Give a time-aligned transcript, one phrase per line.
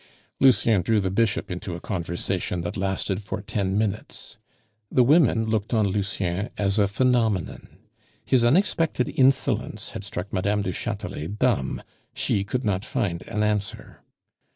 [0.39, 4.37] Lucien drew the Bishop into a conversation that lasted for ten minutes.
[4.91, 7.67] The women looked on Lucien as a phenomenon.
[8.25, 10.61] His unexpected insolence had struck Mme.
[10.63, 11.83] du Chatelet dumb;
[12.15, 14.01] she could not find an answer.